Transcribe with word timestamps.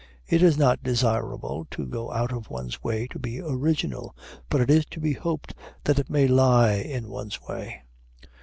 It 0.27 0.41
is 0.41 0.57
not 0.57 0.81
desirable 0.81 1.67
to 1.69 1.85
go 1.85 2.11
out 2.11 2.31
of 2.31 2.49
one's 2.49 2.83
way 2.83 3.05
to 3.09 3.19
be 3.19 3.39
original, 3.39 4.15
but 4.49 4.59
it 4.59 4.71
is 4.71 4.83
to 4.87 4.99
be 4.99 5.13
hoped 5.13 5.53
that 5.83 5.99
it 5.99 6.09
may 6.09 6.27
lie 6.27 6.73
in 6.73 7.07
one's 7.07 7.39
way. 7.43 7.83